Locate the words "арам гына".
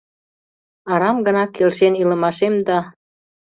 0.93-1.43